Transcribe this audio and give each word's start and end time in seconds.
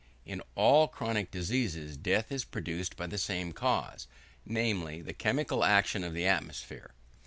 In 0.25 0.41
all 0.55 0.87
chronic 0.87 1.29
diseases 1.29 1.95
death 1.95 2.31
is 2.31 2.43
produced 2.43 2.95
by 2.97 3.05
the 3.05 3.19
same 3.19 3.51
cause, 3.53 4.07
namely, 4.47 4.99
the 5.03 5.13
chemical 5.13 5.63
action 5.63 6.03
of 6.03 6.15
the 6.15 6.25
atmosphere. 6.25 6.95